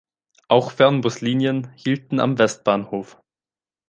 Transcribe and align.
Auch 0.47 0.71
Fernbuslinien 0.71 1.73
hielten 1.75 2.19
am 2.19 2.39
Westbahnhof. 2.39 3.21